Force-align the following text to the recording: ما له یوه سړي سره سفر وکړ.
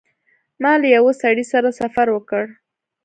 ما 0.61 0.73
له 0.81 0.87
یوه 0.95 1.11
سړي 1.21 1.45
سره 1.53 1.69
سفر 1.81 2.07
وکړ. 2.11 2.43